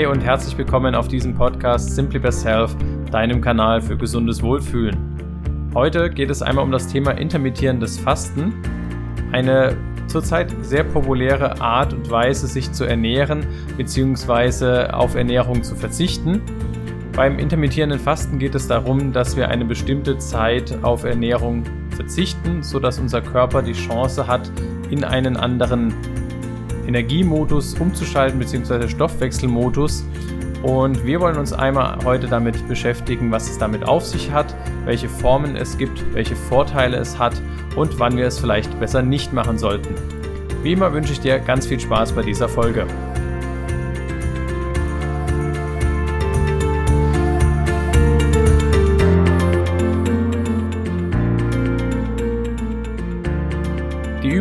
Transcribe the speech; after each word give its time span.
Hi 0.00 0.06
und 0.06 0.22
herzlich 0.22 0.56
willkommen 0.56 0.94
auf 0.94 1.08
diesem 1.08 1.34
Podcast 1.34 1.94
Simply 1.94 2.18
Best 2.18 2.46
Health, 2.46 2.74
deinem 3.10 3.42
Kanal 3.42 3.82
für 3.82 3.98
gesundes 3.98 4.42
Wohlfühlen. 4.42 4.96
Heute 5.74 6.08
geht 6.08 6.30
es 6.30 6.40
einmal 6.40 6.64
um 6.64 6.72
das 6.72 6.86
Thema 6.86 7.10
intermittierendes 7.10 7.98
Fasten, 7.98 8.54
eine 9.30 9.76
zurzeit 10.06 10.56
sehr 10.62 10.84
populäre 10.84 11.60
Art 11.60 11.92
und 11.92 12.10
Weise, 12.10 12.46
sich 12.46 12.72
zu 12.72 12.84
ernähren 12.84 13.46
bzw. 13.76 14.90
auf 14.90 15.16
Ernährung 15.16 15.62
zu 15.62 15.76
verzichten. 15.76 16.40
Beim 17.14 17.38
intermittierenden 17.38 17.98
Fasten 17.98 18.38
geht 18.38 18.54
es 18.54 18.68
darum, 18.68 19.12
dass 19.12 19.36
wir 19.36 19.50
eine 19.50 19.66
bestimmte 19.66 20.16
Zeit 20.16 20.82
auf 20.82 21.04
Ernährung 21.04 21.62
verzichten, 21.90 22.62
sodass 22.62 22.98
unser 22.98 23.20
Körper 23.20 23.60
die 23.60 23.74
Chance 23.74 24.26
hat, 24.26 24.50
in 24.88 25.04
einen 25.04 25.36
anderen 25.36 25.92
Energiemodus 26.86 27.74
umzuschalten 27.74 28.38
bzw. 28.38 28.88
Stoffwechselmodus. 28.88 30.04
Und 30.62 31.06
wir 31.06 31.20
wollen 31.20 31.38
uns 31.38 31.52
einmal 31.52 31.98
heute 32.04 32.26
damit 32.26 32.68
beschäftigen, 32.68 33.30
was 33.30 33.48
es 33.48 33.58
damit 33.58 33.88
auf 33.88 34.04
sich 34.04 34.30
hat, 34.30 34.54
welche 34.84 35.08
Formen 35.08 35.56
es 35.56 35.78
gibt, 35.78 36.04
welche 36.14 36.36
Vorteile 36.36 36.98
es 36.98 37.18
hat 37.18 37.40
und 37.76 37.98
wann 37.98 38.16
wir 38.16 38.26
es 38.26 38.38
vielleicht 38.38 38.78
besser 38.78 39.02
nicht 39.02 39.32
machen 39.32 39.56
sollten. 39.56 39.94
Wie 40.62 40.72
immer 40.72 40.92
wünsche 40.92 41.12
ich 41.12 41.20
dir 41.20 41.38
ganz 41.38 41.66
viel 41.66 41.80
Spaß 41.80 42.12
bei 42.12 42.22
dieser 42.22 42.48
Folge. 42.48 42.86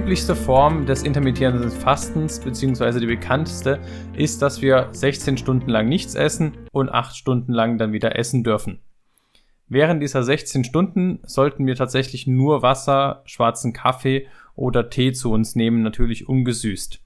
Üblichste 0.10 0.36
Form 0.36 0.88
des 0.88 1.04
intermittierenden 1.04 1.70
Fastens 1.70 2.40
bzw. 2.40 3.00
die 3.00 3.06
bekannteste 3.06 3.80
ist, 4.18 4.42
dass 4.42 4.60
wir 4.60 4.90
16 4.92 5.38
Stunden 5.38 5.70
lang 5.70 5.88
nichts 5.88 6.16
essen 6.16 6.58
und 6.72 6.90
8 6.90 7.16
Stunden 7.16 7.54
lang 7.54 7.78
dann 7.78 7.94
wieder 7.94 8.18
essen 8.18 8.44
dürfen. 8.44 8.80
Während 9.68 10.02
dieser 10.02 10.24
16 10.24 10.64
Stunden 10.64 11.20
sollten 11.28 11.68
wir 11.68 11.76
tatsächlich 11.76 12.26
nur 12.26 12.64
Wasser, 12.64 13.22
schwarzen 13.26 13.72
Kaffee 13.72 14.26
oder 14.56 14.90
Tee 14.90 15.12
zu 15.12 15.32
uns 15.32 15.56
nehmen, 15.56 15.84
natürlich 15.84 16.28
ungesüßt. 16.28 17.00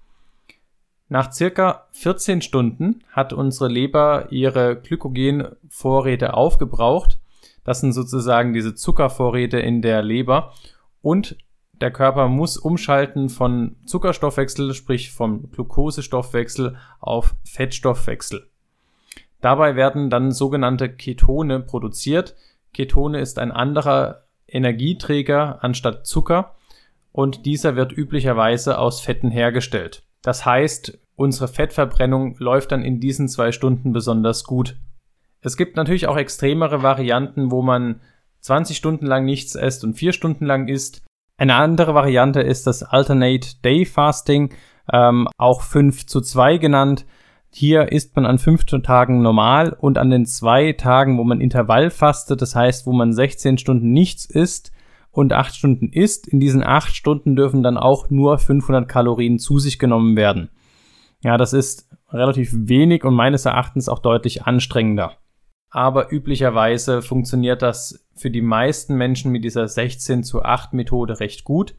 Nach 1.10 1.30
circa 1.34 1.88
14 1.92 2.42
Stunden 2.42 3.04
hat 3.12 3.34
unsere 3.34 3.68
Leber 3.68 4.28
ihre 4.30 4.78
Glykogenvorräte 4.78 6.36
aufgebraucht. 6.36 7.20
Das 7.66 7.82
sind 7.82 7.92
sozusagen 7.92 8.54
diese 8.54 8.76
Zuckervorräte 8.76 9.60
in 9.60 9.82
der 9.82 10.04
Leber. 10.04 10.54
Und 11.02 11.36
der 11.84 11.92
Körper 11.92 12.30
muss 12.30 12.56
umschalten 12.56 13.28
von 13.28 13.76
Zuckerstoffwechsel, 13.86 14.74
sprich 14.74 15.12
vom 15.12 15.52
Glukosestoffwechsel 15.52 16.78
auf 17.02 17.36
Fettstoffwechsel. 17.44 18.50
Dabei 19.42 19.76
werden 19.76 20.10
dann 20.10 20.32
sogenannte 20.32 20.88
Ketone 20.88 21.60
produziert, 21.60 22.36
Ketone 22.72 23.20
ist 23.20 23.38
ein 23.38 23.52
anderer 23.52 24.24
Energieträger 24.48 25.62
anstatt 25.62 26.08
Zucker 26.08 26.56
und 27.12 27.46
dieser 27.46 27.76
wird 27.76 27.92
üblicherweise 27.92 28.80
aus 28.80 29.02
Fetten 29.02 29.30
hergestellt. 29.30 30.04
Das 30.22 30.46
heißt, 30.46 30.98
unsere 31.18 31.50
Fettverbrennung 31.50 32.38
läuft 32.40 32.72
dann 32.72 32.82
in 32.82 33.02
diesen 33.02 33.28
zwei 33.28 33.52
Stunden 33.52 33.92
besonders 33.92 34.46
gut. 34.46 34.78
Es 35.42 35.58
gibt 35.58 35.76
natürlich 35.76 36.08
auch 36.08 36.16
extremere 36.16 36.82
Varianten, 36.82 37.52
wo 37.52 37.62
man 37.62 38.00
20 38.40 38.78
Stunden 38.78 39.06
lang 39.06 39.26
nichts 39.26 39.56
isst 39.56 39.84
und 39.84 39.96
4 39.96 40.14
Stunden 40.14 40.46
lang 40.46 40.70
isst. 40.70 41.04
Eine 41.44 41.56
andere 41.56 41.94
Variante 41.94 42.40
ist 42.40 42.68
das 42.68 42.84
Alternate 42.84 43.62
Day 43.66 43.84
Fasting, 43.84 44.54
ähm, 44.94 45.28
auch 45.38 45.62
5 45.62 46.06
zu 46.06 46.22
2 46.22 46.58
genannt. 46.58 47.06
Hier 47.52 47.92
isst 47.92 48.16
man 48.16 48.26
an 48.26 48.40
fünf 48.40 48.64
Tagen 48.64 49.22
normal 49.22 49.76
und 49.78 49.98
an 49.98 50.10
den 50.10 50.26
zwei 50.26 50.72
Tagen, 50.72 51.18
wo 51.18 51.26
man 51.26 51.42
Intervall 51.42 51.90
fastet, 51.90 52.42
das 52.42 52.56
heißt, 52.56 52.88
wo 52.88 52.94
man 52.94 53.12
16 53.12 53.58
Stunden 53.58 53.92
nichts 53.92 54.24
isst 54.24 54.72
und 55.12 55.34
8 55.34 55.54
Stunden 55.54 55.90
isst, 55.90 56.30
in 56.30 56.40
diesen 56.40 56.64
8 56.64 56.96
Stunden 56.96 57.36
dürfen 57.36 57.62
dann 57.62 57.76
auch 57.76 58.10
nur 58.10 58.38
500 58.38 58.88
Kalorien 58.88 59.38
zu 59.38 59.60
sich 59.60 59.80
genommen 59.80 60.16
werden. 60.16 60.50
Ja, 61.26 61.36
das 61.36 61.52
ist 61.52 61.90
relativ 62.10 62.54
wenig 62.54 63.04
und 63.04 63.16
meines 63.16 63.44
Erachtens 63.44 63.90
auch 63.90 64.00
deutlich 64.00 64.44
anstrengender. 64.44 65.18
Aber 65.72 66.10
üblicherweise 66.10 67.02
funktioniert 67.02 67.62
das 67.62 68.03
für 68.16 68.30
die 68.30 68.42
meisten 68.42 68.96
Menschen 68.96 69.32
mit 69.32 69.44
dieser 69.44 69.68
16 69.68 70.24
zu 70.24 70.44
8 70.44 70.74
Methode 70.74 71.20
recht 71.20 71.44
gut. 71.44 71.76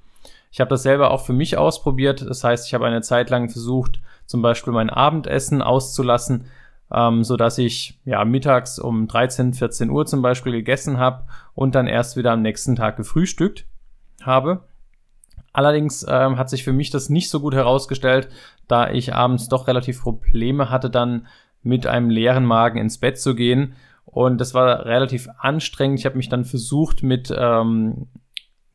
Ich 0.50 0.60
habe 0.60 0.70
das 0.70 0.82
selber 0.82 1.10
auch 1.10 1.24
für 1.24 1.32
mich 1.32 1.56
ausprobiert. 1.56 2.22
Das 2.22 2.44
heißt, 2.44 2.66
ich 2.66 2.74
habe 2.74 2.86
eine 2.86 3.02
Zeit 3.02 3.30
lang 3.30 3.48
versucht, 3.48 4.00
zum 4.26 4.40
Beispiel 4.42 4.72
mein 4.72 4.90
Abendessen 4.90 5.62
auszulassen, 5.62 6.46
ähm, 6.92 7.24
so 7.24 7.36
dass 7.36 7.58
ich 7.58 7.98
ja 8.04 8.24
mittags 8.24 8.78
um 8.78 9.08
13, 9.08 9.54
14 9.54 9.90
Uhr 9.90 10.06
zum 10.06 10.22
Beispiel 10.22 10.52
gegessen 10.52 10.98
habe 10.98 11.24
und 11.54 11.74
dann 11.74 11.86
erst 11.86 12.16
wieder 12.16 12.32
am 12.32 12.42
nächsten 12.42 12.76
Tag 12.76 12.96
gefrühstückt 12.96 13.66
habe. 14.22 14.62
Allerdings 15.52 16.04
ähm, 16.08 16.36
hat 16.36 16.50
sich 16.50 16.64
für 16.64 16.72
mich 16.72 16.90
das 16.90 17.08
nicht 17.08 17.30
so 17.30 17.40
gut 17.40 17.54
herausgestellt, 17.54 18.28
da 18.66 18.90
ich 18.90 19.14
abends 19.14 19.48
doch 19.48 19.68
relativ 19.68 20.02
Probleme 20.02 20.70
hatte, 20.70 20.90
dann 20.90 21.26
mit 21.62 21.86
einem 21.86 22.10
leeren 22.10 22.44
Magen 22.44 22.78
ins 22.78 22.98
Bett 22.98 23.18
zu 23.18 23.34
gehen. 23.34 23.74
Und 24.04 24.38
das 24.40 24.54
war 24.54 24.84
relativ 24.84 25.28
anstrengend. 25.38 25.98
Ich 25.98 26.06
habe 26.06 26.16
mich 26.16 26.28
dann 26.28 26.44
versucht, 26.44 27.02
mit 27.02 27.34
ähm, 27.36 28.06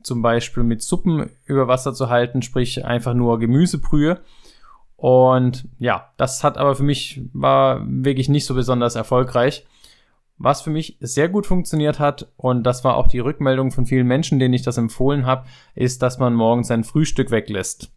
zum 0.04 0.22
Beispiel 0.22 0.64
mit 0.64 0.82
Suppen 0.82 1.30
über 1.46 1.68
Wasser 1.68 1.94
zu 1.94 2.10
halten, 2.10 2.42
sprich 2.42 2.86
einfach 2.86 3.14
nur 3.14 3.40
Gemüsebrühe. 3.40 4.20
Und 4.96 5.68
ja, 5.78 6.12
das 6.18 6.44
hat 6.44 6.58
aber 6.58 6.76
für 6.76 6.84
mich 6.84 7.22
war 7.32 7.82
wirklich 7.86 8.28
nicht 8.28 8.46
so 8.46 8.54
besonders 8.54 8.96
erfolgreich. 8.96 9.66
Was 10.38 10.62
für 10.62 10.70
mich 10.70 10.98
sehr 11.02 11.28
gut 11.28 11.46
funktioniert 11.46 12.00
hat, 12.00 12.32
und 12.38 12.64
das 12.64 12.84
war 12.84 12.96
auch 12.96 13.08
die 13.08 13.20
Rückmeldung 13.20 13.72
von 13.72 13.86
vielen 13.86 14.08
Menschen, 14.08 14.40
denen 14.40 14.54
ich 14.54 14.62
das 14.62 14.78
empfohlen 14.78 15.26
habe, 15.26 15.46
ist, 15.76 16.02
dass 16.02 16.18
man 16.18 16.34
morgens 16.34 16.68
sein 16.68 16.86
Frühstück 16.86 17.30
weglässt. 17.30 17.92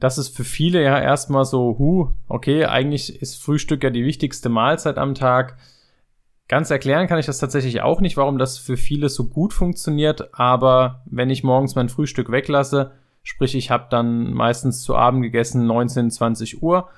Das 0.00 0.18
ist 0.18 0.36
für 0.36 0.44
viele 0.44 0.82
ja 0.82 1.00
erstmal 1.00 1.44
so, 1.44 1.76
hu, 1.78 2.10
okay, 2.28 2.64
eigentlich 2.64 3.20
ist 3.20 3.42
Frühstück 3.42 3.82
ja 3.82 3.90
die 3.90 4.04
wichtigste 4.04 4.48
Mahlzeit 4.48 4.98
am 4.98 5.14
Tag 5.16 5.56
Ganz 6.48 6.70
erklären 6.70 7.06
kann 7.06 7.18
ich 7.18 7.26
das 7.26 7.38
tatsächlich 7.38 7.82
auch 7.82 8.00
nicht, 8.00 8.16
warum 8.16 8.38
das 8.38 8.58
für 8.58 8.76
viele 8.76 9.10
so 9.10 9.28
gut 9.28 9.52
funktioniert, 9.52 10.34
aber 10.34 11.02
wenn 11.04 11.30
ich 11.30 11.44
morgens 11.44 11.74
mein 11.74 11.90
Frühstück 11.90 12.30
weglasse, 12.32 12.92
sprich 13.22 13.54
ich 13.54 13.70
habe 13.70 13.86
dann 13.90 14.32
meistens 14.32 14.82
zu 14.82 14.96
Abend 14.96 15.22
gegessen 15.22 15.66
19, 15.66 16.10
20 16.10 16.62
Uhr, 16.62 16.88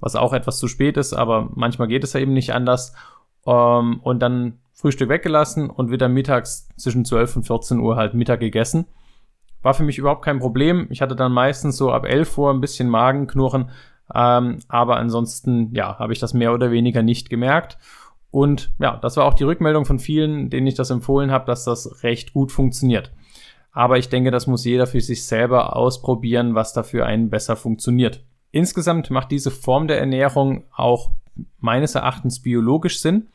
was 0.00 0.16
auch 0.16 0.32
etwas 0.32 0.58
zu 0.58 0.66
spät 0.66 0.96
ist, 0.96 1.12
aber 1.12 1.50
manchmal 1.54 1.88
geht 1.88 2.04
es 2.04 2.14
ja 2.14 2.20
eben 2.20 2.32
nicht 2.32 2.54
anders, 2.54 2.94
ähm, 3.46 4.00
und 4.02 4.20
dann 4.20 4.58
Frühstück 4.72 5.08
weggelassen 5.08 5.68
und 5.68 5.90
wieder 5.90 6.08
mittags 6.08 6.68
zwischen 6.76 7.04
12 7.04 7.36
und 7.36 7.42
14 7.44 7.80
Uhr 7.80 7.96
halt 7.96 8.14
Mittag 8.14 8.40
gegessen. 8.40 8.86
War 9.62 9.74
für 9.74 9.82
mich 9.82 9.98
überhaupt 9.98 10.24
kein 10.24 10.38
Problem. 10.38 10.86
Ich 10.90 11.02
hatte 11.02 11.16
dann 11.16 11.32
meistens 11.32 11.76
so 11.76 11.92
ab 11.92 12.06
11 12.06 12.38
Uhr 12.38 12.50
ein 12.50 12.62
bisschen 12.62 12.88
Magenknurren, 12.88 13.70
ähm, 14.14 14.58
aber 14.68 14.96
ansonsten, 14.96 15.74
ja, 15.74 15.98
habe 15.98 16.12
ich 16.12 16.18
das 16.18 16.32
mehr 16.32 16.54
oder 16.54 16.70
weniger 16.70 17.02
nicht 17.02 17.28
gemerkt. 17.28 17.78
Und 18.30 18.72
ja, 18.78 18.96
das 18.96 19.16
war 19.16 19.24
auch 19.24 19.34
die 19.34 19.44
Rückmeldung 19.44 19.84
von 19.84 19.98
vielen, 19.98 20.50
denen 20.50 20.66
ich 20.66 20.74
das 20.74 20.90
empfohlen 20.90 21.30
habe, 21.30 21.46
dass 21.46 21.64
das 21.64 22.02
recht 22.02 22.32
gut 22.32 22.52
funktioniert. 22.52 23.12
Aber 23.72 23.98
ich 23.98 24.08
denke, 24.08 24.30
das 24.30 24.46
muss 24.46 24.64
jeder 24.64 24.86
für 24.86 25.00
sich 25.00 25.24
selber 25.24 25.76
ausprobieren, 25.76 26.54
was 26.54 26.72
dafür 26.72 27.06
einen 27.06 27.30
besser 27.30 27.56
funktioniert. 27.56 28.24
Insgesamt 28.50 29.10
macht 29.10 29.30
diese 29.30 29.50
Form 29.50 29.86
der 29.86 30.00
Ernährung 30.00 30.64
auch 30.74 31.12
meines 31.58 31.94
Erachtens 31.94 32.40
biologisch 32.40 33.00
Sinn. 33.00 33.28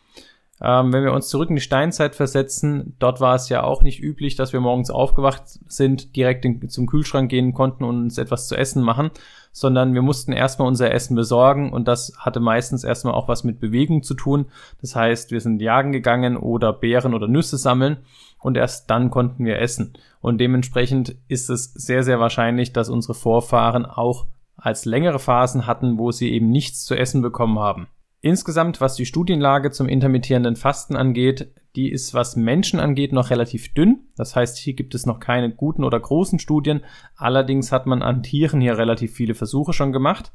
Ähm, 0.61 0.93
wenn 0.93 1.03
wir 1.03 1.13
uns 1.13 1.27
zurück 1.27 1.49
in 1.49 1.55
die 1.55 1.61
Steinzeit 1.61 2.15
versetzen, 2.15 2.95
dort 2.99 3.19
war 3.19 3.35
es 3.35 3.49
ja 3.49 3.63
auch 3.63 3.81
nicht 3.81 4.01
üblich, 4.01 4.35
dass 4.35 4.53
wir 4.53 4.61
morgens 4.61 4.89
aufgewacht 4.89 5.43
sind, 5.67 6.15
direkt 6.15 6.45
in, 6.45 6.69
zum 6.69 6.85
Kühlschrank 6.85 7.29
gehen 7.29 7.53
konnten 7.53 7.83
und 7.83 8.03
uns 8.03 8.17
etwas 8.17 8.47
zu 8.47 8.55
essen 8.55 8.81
machen, 8.81 9.11
sondern 9.55 9.93
wir 9.93 10.01
mussten 10.01 10.33
erstmal 10.33 10.67
unser 10.67 10.93
Essen 10.93 11.15
besorgen 11.15 11.71
und 11.71 11.87
das 11.87 12.11
hatte 12.17 12.41
meistens 12.41 12.83
erstmal 12.83 13.13
auch 13.13 13.29
was 13.29 13.45
mit 13.45 13.61
Bewegung 13.61 14.03
zu 14.03 14.13
tun. 14.13 14.47
Das 14.81 14.97
heißt, 14.97 15.31
wir 15.31 15.39
sind 15.39 15.61
jagen 15.61 15.93
gegangen 15.93 16.35
oder 16.35 16.73
Beeren 16.73 17.13
oder 17.13 17.29
Nüsse 17.29 17.55
sammeln 17.55 17.99
und 18.41 18.57
erst 18.57 18.89
dann 18.89 19.09
konnten 19.09 19.45
wir 19.45 19.59
essen. 19.59 19.93
Und 20.19 20.39
dementsprechend 20.39 21.15
ist 21.29 21.49
es 21.49 21.71
sehr, 21.73 22.03
sehr 22.03 22.19
wahrscheinlich, 22.19 22.73
dass 22.73 22.89
unsere 22.89 23.13
Vorfahren 23.13 23.85
auch 23.85 24.25
als 24.57 24.83
längere 24.83 25.19
Phasen 25.19 25.65
hatten, 25.65 25.97
wo 25.97 26.11
sie 26.11 26.33
eben 26.33 26.49
nichts 26.49 26.83
zu 26.83 26.93
essen 26.93 27.21
bekommen 27.21 27.57
haben. 27.57 27.87
Insgesamt, 28.19 28.81
was 28.81 28.95
die 28.95 29.05
Studienlage 29.05 29.71
zum 29.71 29.87
intermittierenden 29.87 30.57
Fasten 30.57 30.97
angeht, 30.97 31.53
die 31.75 31.91
ist, 31.91 32.13
was 32.13 32.35
Menschen 32.35 32.79
angeht, 32.79 33.11
noch 33.11 33.29
relativ 33.29 33.73
dünn. 33.73 34.01
Das 34.15 34.35
heißt, 34.35 34.57
hier 34.57 34.73
gibt 34.73 34.95
es 34.95 35.05
noch 35.05 35.19
keine 35.19 35.51
guten 35.51 35.83
oder 35.83 35.99
großen 35.99 36.39
Studien. 36.39 36.81
Allerdings 37.15 37.71
hat 37.71 37.85
man 37.85 38.01
an 38.01 38.23
Tieren 38.23 38.61
hier 38.61 38.77
relativ 38.77 39.13
viele 39.13 39.35
Versuche 39.35 39.73
schon 39.73 39.91
gemacht. 39.91 40.31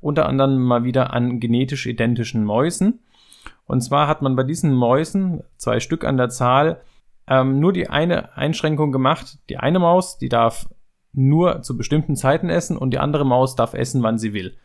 Unter 0.00 0.26
anderem 0.26 0.62
mal 0.62 0.84
wieder 0.84 1.12
an 1.12 1.40
genetisch 1.40 1.86
identischen 1.86 2.44
Mäusen. 2.44 3.00
Und 3.66 3.82
zwar 3.82 4.08
hat 4.08 4.22
man 4.22 4.36
bei 4.36 4.44
diesen 4.44 4.72
Mäusen, 4.72 5.42
zwei 5.56 5.80
Stück 5.80 6.04
an 6.04 6.16
der 6.16 6.28
Zahl, 6.28 6.80
ähm, 7.26 7.60
nur 7.60 7.72
die 7.72 7.88
eine 7.88 8.36
Einschränkung 8.36 8.92
gemacht. 8.92 9.38
Die 9.48 9.58
eine 9.58 9.78
Maus, 9.78 10.18
die 10.18 10.28
darf 10.28 10.68
nur 11.12 11.62
zu 11.62 11.76
bestimmten 11.76 12.16
Zeiten 12.16 12.48
essen 12.48 12.76
und 12.76 12.90
die 12.90 12.98
andere 12.98 13.26
Maus 13.26 13.56
darf 13.56 13.74
essen, 13.74 14.02
wann 14.02 14.18
sie 14.18 14.32
will. 14.32 14.56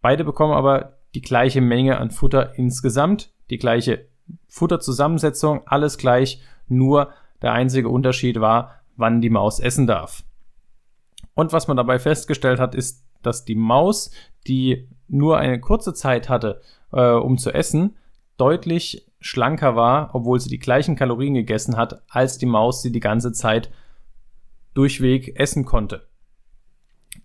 Beide 0.00 0.24
bekommen 0.24 0.52
aber 0.52 0.98
die 1.14 1.22
gleiche 1.22 1.60
Menge 1.60 1.98
an 1.98 2.10
Futter 2.10 2.58
insgesamt, 2.58 3.32
die 3.50 3.58
gleiche 3.58 4.06
Futterzusammensetzung, 4.48 5.62
alles 5.66 5.98
gleich, 5.98 6.40
nur 6.68 7.10
der 7.42 7.52
einzige 7.52 7.88
Unterschied 7.88 8.40
war, 8.40 8.72
wann 8.96 9.20
die 9.20 9.30
Maus 9.30 9.60
essen 9.60 9.86
darf. 9.86 10.24
Und 11.34 11.52
was 11.52 11.68
man 11.68 11.76
dabei 11.76 11.98
festgestellt 11.98 12.60
hat, 12.60 12.74
ist, 12.74 13.04
dass 13.22 13.44
die 13.44 13.56
Maus, 13.56 14.10
die 14.46 14.88
nur 15.08 15.38
eine 15.38 15.60
kurze 15.60 15.94
Zeit 15.94 16.28
hatte, 16.28 16.60
äh, 16.92 17.10
um 17.10 17.38
zu 17.38 17.52
essen, 17.52 17.96
deutlich 18.36 19.06
schlanker 19.20 19.76
war, 19.76 20.14
obwohl 20.14 20.40
sie 20.40 20.50
die 20.50 20.58
gleichen 20.58 20.96
Kalorien 20.96 21.34
gegessen 21.34 21.76
hat, 21.76 22.02
als 22.08 22.38
die 22.38 22.46
Maus, 22.46 22.82
die 22.82 22.92
die 22.92 23.00
ganze 23.00 23.32
Zeit 23.32 23.70
durchweg 24.74 25.38
essen 25.38 25.64
konnte. 25.64 26.06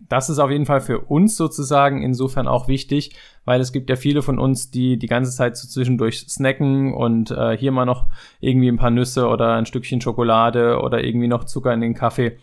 Das 0.08 0.30
ist 0.30 0.40
auf 0.40 0.50
jeden 0.50 0.66
Fall 0.66 0.82
für 0.82 1.00
uns 1.00 1.36
sozusagen 1.36 2.02
insofern 2.02 2.48
auch 2.48 2.68
wichtig, 2.68 3.16
weil 3.46 3.62
es 3.62 3.72
gibt 3.72 3.90
ja 3.90 3.96
viele 3.96 4.22
von 4.22 4.40
uns, 4.40 4.72
die 4.72 4.98
die 4.98 5.08
ganze 5.08 5.32
Zeit 5.32 5.58
so 5.58 5.68
zwischendurch 5.68 6.20
snacken 6.28 6.94
und 6.94 7.32
äh, 7.32 7.58
hier 7.58 7.72
mal 7.72 7.86
noch 7.86 8.08
irgendwie 8.40 8.70
ein 8.70 8.78
paar 8.78 8.92
Nüsse 8.92 9.28
oder 9.28 9.56
ein 9.56 9.66
Stückchen 9.66 10.02
Schokolade 10.02 10.80
oder 10.82 11.04
irgendwie 11.04 11.28
noch 11.28 11.44
Zucker 11.44 11.74
in 11.74 11.82
den 11.82 11.94
Kaffee 11.94 12.38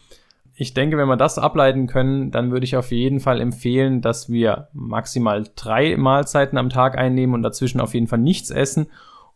ich 0.58 0.72
denke, 0.72 0.96
wenn 0.96 1.06
wir 1.06 1.16
das 1.16 1.38
ableiten 1.38 1.86
können, 1.86 2.30
dann 2.30 2.50
würde 2.50 2.64
ich 2.64 2.76
auf 2.76 2.90
jeden 2.90 3.20
Fall 3.20 3.42
empfehlen, 3.42 4.00
dass 4.00 4.30
wir 4.30 4.68
maximal 4.72 5.44
drei 5.54 5.96
Mahlzeiten 5.98 6.56
am 6.56 6.70
Tag 6.70 6.96
einnehmen 6.96 7.34
und 7.34 7.42
dazwischen 7.42 7.78
auf 7.78 7.92
jeden 7.92 8.06
Fall 8.06 8.18
nichts 8.18 8.50
essen. 8.50 8.86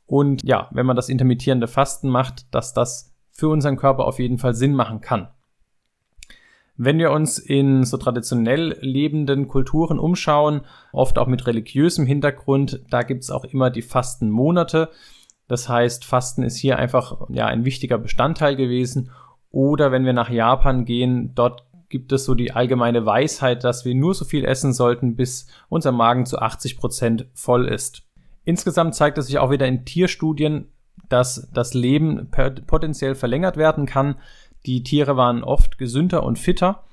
Und 0.06 0.42
ja, 0.44 0.68
wenn 0.72 0.86
man 0.86 0.96
das 0.96 1.10
intermittierende 1.10 1.68
Fasten 1.68 2.08
macht, 2.08 2.52
dass 2.54 2.72
das 2.72 3.14
für 3.30 3.48
unseren 3.48 3.76
Körper 3.76 4.06
auf 4.06 4.18
jeden 4.18 4.38
Fall 4.38 4.54
Sinn 4.54 4.72
machen 4.72 5.02
kann. 5.02 5.28
Wenn 6.82 6.98
wir 6.98 7.10
uns 7.10 7.38
in 7.38 7.84
so 7.84 7.98
traditionell 7.98 8.78
lebenden 8.80 9.48
Kulturen 9.48 9.98
umschauen, 9.98 10.62
oft 10.92 11.18
auch 11.18 11.26
mit 11.26 11.46
religiösem 11.46 12.06
Hintergrund, 12.06 12.80
da 12.88 13.02
gibt's 13.02 13.30
auch 13.30 13.44
immer 13.44 13.68
die 13.68 13.82
Fastenmonate. 13.82 14.88
Das 15.46 15.68
heißt, 15.68 16.06
Fasten 16.06 16.42
ist 16.42 16.56
hier 16.56 16.78
einfach 16.78 17.28
ja 17.28 17.44
ein 17.44 17.66
wichtiger 17.66 17.98
Bestandteil 17.98 18.56
gewesen 18.56 19.10
oder 19.50 19.92
wenn 19.92 20.06
wir 20.06 20.14
nach 20.14 20.30
Japan 20.30 20.86
gehen, 20.86 21.34
dort 21.34 21.66
gibt 21.90 22.12
es 22.12 22.24
so 22.24 22.34
die 22.34 22.52
allgemeine 22.52 23.04
Weisheit, 23.04 23.62
dass 23.62 23.84
wir 23.84 23.94
nur 23.94 24.14
so 24.14 24.24
viel 24.24 24.46
essen 24.46 24.72
sollten, 24.72 25.16
bis 25.16 25.48
unser 25.68 25.92
Magen 25.92 26.24
zu 26.24 26.38
80 26.38 26.78
Prozent 26.78 27.26
voll 27.34 27.66
ist. 27.66 28.04
Insgesamt 28.44 28.94
zeigt 28.94 29.18
es 29.18 29.26
sich 29.26 29.38
auch 29.38 29.50
wieder 29.50 29.66
in 29.66 29.84
Tierstudien, 29.84 30.72
dass 31.10 31.50
das 31.52 31.74
Leben 31.74 32.30
potenziell 32.66 33.14
verlängert 33.14 33.58
werden 33.58 33.84
kann. 33.84 34.14
Die 34.66 34.82
Tiere 34.82 35.16
waren 35.16 35.42
oft 35.42 35.78
gesünder 35.78 36.22
und 36.22 36.38
fitter. 36.38 36.84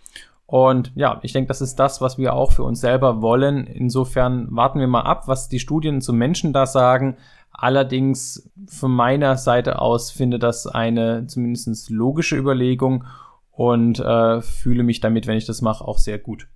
Und 0.45 0.93
ja, 0.95 1.19
ich 1.23 1.33
denke, 1.33 1.49
das 1.49 1.61
ist 1.61 1.75
das, 1.75 1.99
was 1.99 2.17
wir 2.17 2.33
auch 2.33 2.53
für 2.53 2.63
uns 2.63 2.79
selber 2.79 3.21
wollen. 3.21 3.67
Insofern 3.67 4.47
warten 4.49 4.79
wir 4.79 4.87
mal 4.87 5.01
ab, 5.01 5.27
was 5.27 5.49
die 5.49 5.59
Studien 5.59 6.01
zum 6.01 6.17
Menschen 6.17 6.53
da 6.53 6.65
sagen. 6.65 7.17
Allerdings 7.51 8.49
von 8.67 8.91
meiner 8.91 9.35
Seite 9.35 9.81
aus 9.81 10.09
finde 10.11 10.39
das 10.39 10.65
eine 10.65 11.27
zumindest 11.27 11.89
logische 11.89 12.37
Überlegung 12.37 13.03
und 13.51 13.99
äh, 13.99 14.41
fühle 14.41 14.83
mich 14.83 15.01
damit, 15.01 15.27
wenn 15.27 15.37
ich 15.37 15.47
das 15.47 15.61
mache, 15.61 15.83
auch 15.83 15.97
sehr 15.97 16.19
gut. 16.19 16.47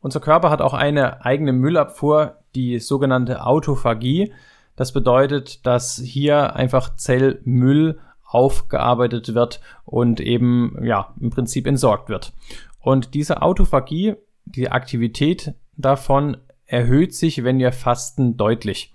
Unser 0.00 0.20
Körper 0.20 0.50
hat 0.50 0.60
auch 0.60 0.74
eine 0.74 1.24
eigene 1.24 1.52
Müllabfuhr, 1.52 2.36
die 2.54 2.80
sogenannte 2.80 3.46
Autophagie. 3.46 4.32
Das 4.74 4.92
bedeutet, 4.92 5.64
dass 5.64 5.96
hier 5.96 6.54
einfach 6.54 6.96
Zellmüll 6.96 7.98
aufgearbeitet 8.26 9.34
wird 9.34 9.60
und 9.84 10.20
eben 10.20 10.76
ja 10.82 11.14
im 11.20 11.30
Prinzip 11.30 11.66
entsorgt 11.66 12.08
wird. 12.08 12.32
Und 12.80 13.14
diese 13.14 13.42
Autophagie, 13.42 14.14
die 14.44 14.70
Aktivität 14.70 15.54
davon 15.76 16.36
erhöht 16.66 17.14
sich, 17.14 17.44
wenn 17.44 17.58
wir 17.58 17.72
fasten, 17.72 18.36
deutlich. 18.36 18.94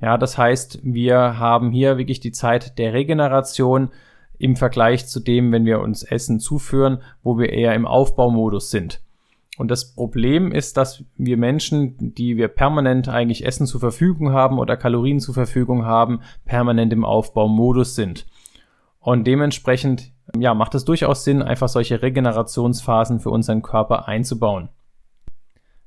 Ja, 0.00 0.16
das 0.16 0.38
heißt, 0.38 0.80
wir 0.82 1.38
haben 1.38 1.70
hier 1.70 1.98
wirklich 1.98 2.20
die 2.20 2.32
Zeit 2.32 2.78
der 2.78 2.92
Regeneration 2.92 3.90
im 4.38 4.54
Vergleich 4.54 5.06
zu 5.08 5.18
dem, 5.18 5.50
wenn 5.50 5.64
wir 5.64 5.80
uns 5.80 6.04
Essen 6.04 6.38
zuführen, 6.38 7.02
wo 7.22 7.38
wir 7.38 7.52
eher 7.52 7.74
im 7.74 7.86
Aufbaumodus 7.86 8.70
sind. 8.70 9.00
Und 9.58 9.72
das 9.72 9.92
Problem 9.92 10.52
ist, 10.52 10.76
dass 10.76 11.02
wir 11.16 11.36
Menschen, 11.36 12.14
die 12.14 12.36
wir 12.36 12.46
permanent 12.46 13.08
eigentlich 13.08 13.44
Essen 13.44 13.66
zur 13.66 13.80
Verfügung 13.80 14.32
haben 14.32 14.60
oder 14.60 14.76
Kalorien 14.76 15.18
zur 15.18 15.34
Verfügung 15.34 15.84
haben, 15.84 16.20
permanent 16.44 16.92
im 16.92 17.04
Aufbaumodus 17.04 17.96
sind. 17.96 18.26
Und 19.00 19.26
dementsprechend, 19.26 20.12
ja, 20.36 20.54
macht 20.54 20.74
es 20.74 20.84
durchaus 20.84 21.24
Sinn, 21.24 21.42
einfach 21.42 21.68
solche 21.68 22.02
Regenerationsphasen 22.02 23.20
für 23.20 23.30
unseren 23.30 23.62
Körper 23.62 24.08
einzubauen. 24.08 24.68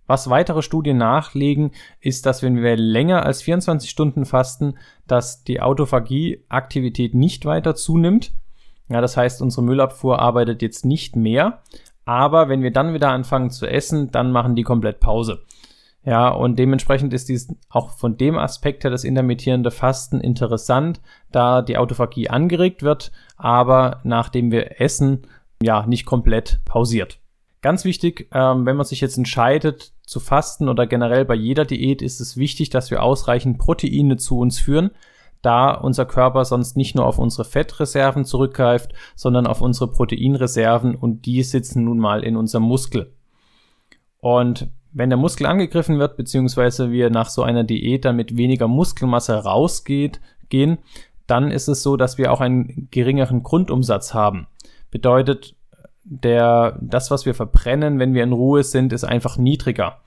Was 0.08 0.30
weitere 0.30 0.62
Studien 0.62 0.98
nachlegen, 0.98 1.72
ist, 2.02 2.25
dass 2.25 2.44
wenn 2.44 2.62
wir 2.62 2.75
länger 2.75 3.25
als 3.25 3.42
24 3.44 3.90
Stunden 3.90 4.25
fasten, 4.25 4.78
dass 5.08 5.44
die 5.44 5.62
Autophagie-Aktivität 5.62 7.16
nicht 7.16 7.46
weiter 7.46 7.75
zunimmt. 7.75 8.34
Ja, 8.90 9.00
das 9.00 9.16
heißt, 9.16 9.42
unsere 9.42 9.64
Müllabfuhr 9.64 10.19
arbeitet 10.19 10.62
jetzt 10.62 10.86
nicht 10.86 11.16
mehr. 11.16 11.62
Aber 12.04 12.50
wenn 12.50 12.62
wir 12.62 12.72
dann 12.72 12.94
wieder 12.94 13.10
anfangen 13.10 13.52
zu 13.52 13.68
essen, 13.68 14.12
dann 14.12 14.31
machen 14.31 14.56
die 14.56 14.64
komplett 14.64 15.00
Pause. 15.00 15.44
Ja, 16.03 16.30
und 16.30 16.57
dementsprechend 16.57 17.13
ist 17.13 17.30
dies 17.30 17.53
auch 17.69 17.92
von 17.92 18.18
dem 18.18 18.38
Aspekt 18.38 18.83
her 18.83 18.89
das 18.89 19.03
intermittierende 19.03 19.69
Fasten 19.69 20.19
interessant, 20.19 21.00
da 21.31 21.62
die 21.62 21.77
Autophagie 21.77 22.30
angeregt 22.30 22.81
wird, 22.81 23.12
aber 23.38 24.00
nachdem 24.03 24.51
wir 24.51 24.81
essen, 24.81 25.27
ja, 25.62 25.86
nicht 25.86 26.06
komplett 26.06 26.59
pausiert. 26.65 27.19
Ganz 27.62 27.86
wichtig, 27.86 28.27
ähm, 28.33 28.65
wenn 28.65 28.75
man 28.75 28.88
sich 28.88 29.01
jetzt 29.01 29.18
entscheidet 29.18 29.94
zu 30.03 30.19
fasten 30.19 30.68
oder 30.68 30.88
generell 30.88 31.25
bei 31.25 31.36
jeder 31.36 31.65
Diät, 31.65 32.01
ist 32.01 32.19
es 32.19 32.36
wichtig, 32.36 32.71
dass 32.71 32.89
wir 32.89 33.04
ausreichend 33.04 33.59
Proteine 33.59 34.18
zu 34.18 34.39
uns 34.39 34.59
führen, 34.59 34.89
da 35.44 35.71
unser 35.71 36.06
Körper 36.06 36.45
sonst 36.45 36.75
nicht 36.75 36.95
nur 36.95 37.06
auf 37.06 37.19
unsere 37.19 37.45
Fettreserven 37.45 38.25
zurückgreift, 38.25 38.94
sondern 39.15 39.45
auf 39.45 39.62
unsere 39.62 39.92
Proteinreserven 39.92 40.95
und 40.95 41.27
die 41.27 41.44
sitzen 41.44 41.83
nun 41.83 42.00
mal 42.00 42.24
in 42.24 42.36
unserem 42.36 42.63
Muskel. 42.63 43.13
Und 44.19 44.69
wenn 44.94 45.10
der 45.10 45.18
Muskel 45.18 45.46
angegriffen 45.46 46.00
wird, 46.00 46.18
beziehungsweise 46.18 46.92
wir 46.92 47.10
nach 47.10 47.30
so 47.30 47.44
einer 47.44 47.64
Diät 47.64 48.06
dann 48.06 48.16
mit 48.16 48.38
weniger 48.38 48.68
Muskelmasse 48.68 49.36
rausgeht, 49.36 50.20
gehen, 50.50 50.80
dann 51.28 51.50
ist 51.50 51.68
es 51.68 51.82
so, 51.82 51.98
dass 51.98 52.18
wir 52.18 52.32
auch 52.32 52.42
einen 52.42 52.90
geringeren 52.92 53.44
Grundumsatz 53.44 54.14
haben. 54.14 54.48
Bedeutet, 54.90 55.56
der, 56.04 56.78
das, 56.81 57.12
was 57.12 57.26
wir 57.26 57.33
verbrennen, 57.33 58.00
wenn 58.00 58.14
wir 58.14 58.24
in 58.24 58.33
Ruhe 58.33 58.64
sind, 58.64 58.92
ist 58.92 59.04
einfach 59.04 59.38
niedriger. 59.38 60.00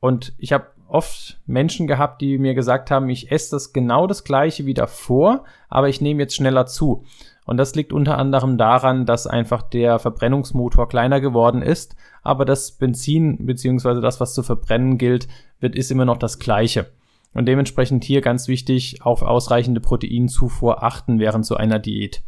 Und 0.00 0.34
ich 0.36 0.52
habe 0.52 0.66
oft 0.88 1.40
Menschen 1.46 1.86
gehabt, 1.86 2.20
die 2.20 2.36
mir 2.36 2.54
gesagt 2.54 2.90
haben, 2.90 3.08
ich 3.08 3.32
esse 3.32 3.52
das 3.52 3.72
genau 3.72 4.06
das 4.06 4.24
gleiche 4.24 4.66
wie 4.66 4.74
davor, 4.74 5.44
aber 5.70 5.88
ich 5.88 6.02
nehme 6.02 6.22
jetzt 6.22 6.34
schneller 6.34 6.66
zu. 6.66 7.04
Und 7.44 7.56
das 7.56 7.74
liegt 7.74 7.92
unter 7.92 8.18
anderem 8.18 8.56
daran, 8.56 9.04
dass 9.04 9.26
einfach 9.26 9.62
der 9.62 9.98
Verbrennungsmotor 9.98 10.88
kleiner 10.88 11.20
geworden 11.20 11.60
ist, 11.60 11.96
aber 12.22 12.44
das 12.44 12.72
Benzin 12.72 13.46
beziehungsweise 13.46 14.00
das, 14.00 14.20
was 14.20 14.34
zu 14.34 14.42
verbrennen 14.42 14.96
gilt, 14.96 15.26
wird 15.58 15.74
ist 15.74 15.90
immer 15.90 16.04
noch 16.04 16.18
das 16.18 16.38
gleiche. 16.38 16.86
Und 17.34 17.46
dementsprechend 17.46 18.04
hier 18.04 18.20
ganz 18.20 18.46
wichtig 18.46 19.02
auf 19.02 19.22
ausreichende 19.22 19.80
Proteinzufuhr 19.80 20.82
achten 20.82 21.18
während 21.18 21.46
so 21.46 21.56
einer 21.56 21.78
Diät. 21.78 22.22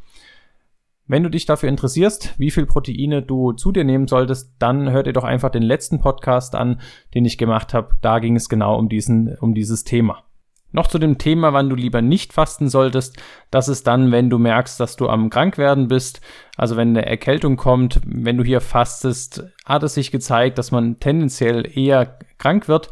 Wenn 1.06 1.23
du 1.23 1.28
dich 1.28 1.44
dafür 1.44 1.68
interessierst, 1.68 2.38
wie 2.38 2.50
viel 2.50 2.64
Proteine 2.64 3.21
du 3.21 3.52
zu 3.52 3.73
dir 3.73 3.85
nehmen 3.85 4.09
solltest, 4.09 4.54
dann 4.59 4.90
hör 4.90 5.02
dir 5.02 5.12
doch 5.12 5.25
einfach 5.25 5.50
den 5.50 5.62
letzten 5.62 6.00
Podcast 6.00 6.54
an, 6.54 6.80
den 7.12 7.26
ich 7.26 7.37
gemacht 7.37 7.75
habe. 7.75 7.97
Da 8.00 8.21
ging 8.21 8.37
es 8.37 8.49
genau 8.49 8.78
um 8.78 8.88
diesen, 8.88 9.37
um 9.37 9.54
dieses 9.54 9.85
Thema. 9.85 10.25
Noch 10.75 10.88
zu 10.88 10.99
dem 10.99 11.19
Thema, 11.19 11.52
wann 11.52 11.71
du 11.71 11.76
lieber 11.76 12.02
nicht 12.02 12.33
fasten 12.33 12.69
solltest. 12.69 13.16
Das 13.52 13.69
ist 13.69 13.87
dann, 13.87 14.11
wenn 14.11 14.28
du 14.28 14.38
merkst, 14.40 14.81
dass 14.81 14.97
du 14.97 15.09
am 15.09 15.31
Krankwerden 15.31 15.87
bist. 15.87 16.21
Also 16.57 16.76
wenn 16.76 16.88
eine 16.88 17.07
Erkältung 17.07 17.57
kommt, 17.57 18.00
wenn 18.04 18.37
du 18.37 18.43
hier 18.43 18.61
fastest, 18.61 19.45
hat 19.64 19.85
es 19.85 19.95
sich 19.95 20.11
gezeigt, 20.11 20.59
dass 20.59 20.73
man 20.73 20.99
tendenziell 20.99 21.64
eher 21.78 22.19
krank 22.38 22.66
wird. 22.66 22.90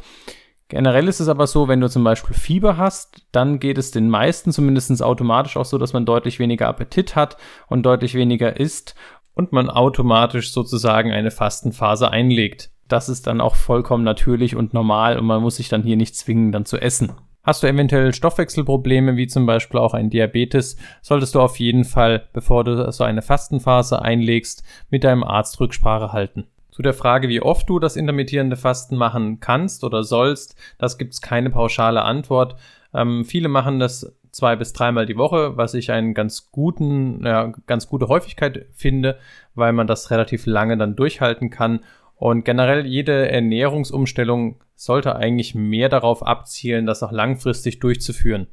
Generell 0.68 1.08
ist 1.08 1.18
es 1.18 1.28
aber 1.28 1.48
so, 1.48 1.66
wenn 1.66 1.80
du 1.80 1.90
zum 1.90 2.04
Beispiel 2.04 2.36
Fieber 2.36 2.76
hast, 2.76 3.26
dann 3.32 3.58
geht 3.58 3.78
es 3.78 3.90
den 3.90 4.08
meisten 4.08 4.52
zumindest 4.52 5.02
automatisch 5.02 5.56
auch 5.56 5.64
so, 5.64 5.76
dass 5.76 5.92
man 5.92 6.06
deutlich 6.06 6.38
weniger 6.38 6.68
Appetit 6.68 7.16
hat 7.16 7.36
und 7.66 7.82
deutlich 7.82 8.14
weniger 8.14 8.60
isst 8.60 8.94
und 9.34 9.50
man 9.50 9.68
automatisch 9.68 10.52
sozusagen 10.52 11.10
eine 11.10 11.32
Fastenphase 11.32 12.12
einlegt. 12.12 12.70
Das 12.86 13.08
ist 13.08 13.26
dann 13.26 13.40
auch 13.40 13.56
vollkommen 13.56 14.04
natürlich 14.04 14.54
und 14.54 14.72
normal 14.72 15.18
und 15.18 15.26
man 15.26 15.42
muss 15.42 15.56
sich 15.56 15.68
dann 15.68 15.82
hier 15.82 15.96
nicht 15.96 16.14
zwingen, 16.14 16.52
dann 16.52 16.64
zu 16.64 16.80
essen. 16.80 17.10
Hast 17.44 17.64
du 17.64 17.66
eventuell 17.66 18.14
Stoffwechselprobleme, 18.14 19.16
wie 19.16 19.26
zum 19.26 19.46
Beispiel 19.46 19.80
auch 19.80 19.94
ein 19.94 20.10
Diabetes, 20.10 20.76
solltest 21.00 21.34
du 21.34 21.40
auf 21.40 21.58
jeden 21.58 21.84
Fall, 21.84 22.28
bevor 22.32 22.62
du 22.62 22.92
so 22.92 23.02
eine 23.02 23.20
Fastenphase 23.20 24.00
einlegst, 24.00 24.62
mit 24.90 25.02
deinem 25.02 25.24
Arzt 25.24 25.58
Rücksprache 25.58 26.12
halten. 26.12 26.46
Zu 26.70 26.82
der 26.82 26.94
Frage, 26.94 27.28
wie 27.28 27.42
oft 27.42 27.68
du 27.68 27.80
das 27.80 27.96
intermittierende 27.96 28.56
Fasten 28.56 28.96
machen 28.96 29.40
kannst 29.40 29.82
oder 29.82 30.04
sollst, 30.04 30.56
das 30.78 30.98
gibt 30.98 31.14
es 31.14 31.20
keine 31.20 31.50
pauschale 31.50 32.02
Antwort. 32.02 32.54
Ähm, 32.94 33.24
viele 33.24 33.48
machen 33.48 33.80
das 33.80 34.14
zwei 34.30 34.54
bis 34.54 34.72
dreimal 34.72 35.04
die 35.04 35.16
Woche, 35.16 35.56
was 35.56 35.74
ich 35.74 35.90
einen 35.90 36.14
ganz 36.14 36.50
guten, 36.52 37.26
ja, 37.26 37.52
ganz 37.66 37.88
gute 37.88 38.06
Häufigkeit 38.06 38.66
finde, 38.72 39.18
weil 39.56 39.72
man 39.72 39.88
das 39.88 40.12
relativ 40.12 40.46
lange 40.46 40.78
dann 40.78 40.94
durchhalten 40.94 41.50
kann. 41.50 41.80
Und 42.22 42.44
generell 42.44 42.86
jede 42.86 43.32
Ernährungsumstellung 43.32 44.60
sollte 44.76 45.16
eigentlich 45.16 45.56
mehr 45.56 45.88
darauf 45.88 46.24
abzielen, 46.24 46.86
das 46.86 47.02
auch 47.02 47.10
langfristig 47.10 47.80
durchzuführen. 47.80 48.46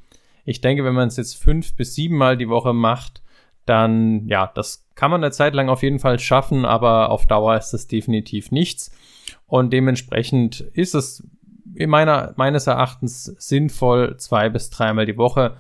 Ich 0.44 0.60
denke, 0.60 0.84
wenn 0.84 0.96
man 0.96 1.10
es 1.10 1.18
jetzt 1.18 1.40
fünf 1.40 1.76
bis 1.76 1.94
sieben 1.94 2.18
Mal 2.18 2.36
die 2.36 2.50
Woche 2.50 2.74
macht, 2.74 3.22
dann 3.68 4.26
ja, 4.26 4.52
das 4.56 4.88
kann 4.96 5.12
man 5.12 5.24
eine 5.24 5.32
Zeit 5.32 5.54
lang 5.54 5.70
auf 5.70 5.84
jeden 5.84 6.00
Fall 6.00 6.18
schaffen, 6.18 6.66
aber 6.66 7.12
auf 7.12 7.28
Dauer 7.28 7.58
ist 7.58 7.70
das 7.70 7.86
definitiv 7.86 8.50
nichts. 8.50 8.92
Und 9.46 9.72
dementsprechend 9.72 10.62
ist 10.62 10.96
es 10.96 11.30
in 11.76 11.92
meiner, 11.92 12.34
meines 12.38 12.66
Erachtens 12.66 13.26
sinnvoll, 13.26 14.18
zwei 14.18 14.50
bis 14.50 14.72
dreimal 14.72 15.06
die 15.06 15.18
Woche. 15.18 15.58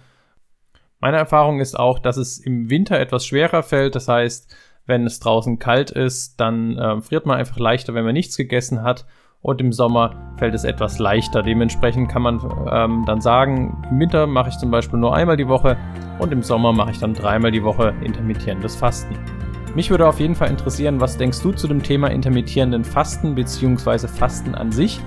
Meine 1.00 1.18
Erfahrung 1.18 1.60
ist 1.60 1.78
auch, 1.78 2.00
dass 2.00 2.18
es 2.18 2.40
im 2.40 2.72
Winter 2.72 3.00
etwas 3.00 3.28
schwerer 3.28 3.62
fällt. 3.62 3.94
Das 3.94 4.08
heißt, 4.08 4.52
wenn 4.90 5.06
es 5.06 5.20
draußen 5.20 5.60
kalt 5.60 5.92
ist, 5.92 6.42
dann 6.42 6.78
äh, 6.78 7.00
friert 7.00 7.26
man 7.26 7.38
einfach 7.38 7.58
leichter, 7.58 7.94
wenn 7.94 8.04
man 8.04 8.14
nichts 8.14 8.36
gegessen 8.36 8.84
hat. 8.84 9.06
Und 9.42 9.62
im 9.62 9.72
Sommer 9.72 10.34
fällt 10.38 10.54
es 10.54 10.66
etwas 10.66 11.00
leichter. 11.00 11.42
Dementsprechend 11.42 12.10
kann 12.10 12.24
man 12.24 12.42
ähm, 12.70 13.04
dann 13.06 13.22
sagen, 13.22 13.82
im 13.90 14.00
Winter 14.00 14.28
mache 14.28 14.50
ich 14.50 14.58
zum 14.58 14.70
Beispiel 14.70 15.00
nur 15.00 15.16
einmal 15.16 15.38
die 15.38 15.48
Woche 15.48 15.78
und 16.20 16.34
im 16.34 16.44
Sommer 16.44 16.74
mache 16.74 16.92
ich 16.92 17.00
dann 17.00 17.14
dreimal 17.14 17.52
die 17.52 17.64
Woche 17.64 17.94
intermittierendes 18.04 18.76
Fasten. 18.76 19.16
Mich 19.76 19.92
würde 19.92 20.08
auf 20.08 20.20
jeden 20.20 20.36
Fall 20.36 20.50
interessieren, 20.50 21.00
was 21.00 21.16
denkst 21.16 21.42
du 21.42 21.54
zu 21.54 21.68
dem 21.68 21.82
Thema 21.82 22.10
intermittierenden 22.10 22.84
Fasten 22.84 23.36
bzw. 23.36 24.08
Fasten 24.08 24.56
an 24.56 24.74
sich? 24.74 25.00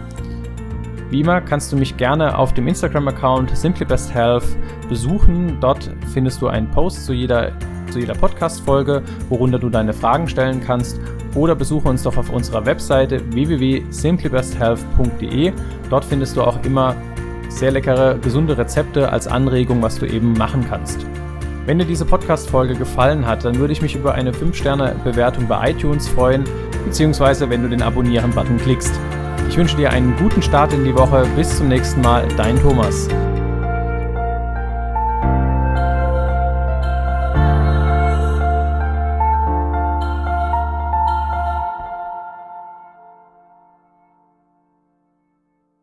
Wie 1.12 1.21
immer 1.21 1.40
kannst 1.42 1.71
du 1.71 1.76
mich 1.76 1.97
gerne 1.99 2.38
auf 2.38 2.54
dem 2.54 2.66
Instagram-Account 2.66 3.54
simplybesthealth 3.54 4.47
besuchen. 4.88 5.59
Dort 5.61 5.95
findest 6.11 6.40
du 6.40 6.49
einen 6.49 6.71
Post 6.71 7.04
zu 7.04 7.12
jeder, 7.12 7.52
zu 7.90 7.99
jeder 7.99 8.14
Podcast-Folge, 8.14 9.02
worunter 9.28 9.59
du 9.59 9.69
deine 9.69 9.92
Fragen 9.92 10.26
stellen 10.26 10.62
kannst. 10.64 10.99
Oder 11.35 11.54
besuche 11.54 11.87
uns 11.87 12.02
doch 12.02 12.16
auf 12.16 12.31
unserer 12.31 12.64
Webseite 12.64 13.21
www.simplybesthealth.de. 13.31 15.52
Dort 15.90 16.04
findest 16.07 16.38
du 16.38 16.45
auch 16.45 16.64
immer 16.64 16.97
sehr 17.50 17.73
leckere, 17.73 18.19
gesunde 18.19 18.57
Rezepte 18.57 19.12
als 19.12 19.26
Anregung, 19.26 19.83
was 19.83 19.99
du 19.99 20.07
eben 20.07 20.33
machen 20.33 20.64
kannst. 20.66 21.04
Wenn 21.66 21.78
dir 21.78 21.85
diese 21.85 22.07
Podcast-Folge 22.07 22.75
gefallen 22.75 23.26
hat, 23.26 23.45
dann 23.45 23.59
würde 23.59 23.75
ich 23.75 23.83
mich 23.83 23.95
über 23.95 24.14
eine 24.14 24.33
5-Sterne-Bewertung 24.33 25.47
bei 25.47 25.73
iTunes 25.73 26.09
freuen, 26.09 26.45
beziehungsweise 26.87 27.50
wenn 27.50 27.62
du 27.62 27.69
den 27.69 27.83
Abonnieren-Button 27.83 28.57
klickst. 28.57 28.99
Ich 29.52 29.59
wünsche 29.59 29.76
dir 29.76 29.90
einen 29.90 30.16
guten 30.16 30.40
Start 30.40 30.73
in 30.73 30.82
die 30.82 30.94
Woche. 30.94 31.26
Bis 31.37 31.59
zum 31.59 31.68
nächsten 31.68 32.00
Mal, 32.00 32.26
dein 32.38 32.59
Thomas. 32.59 33.06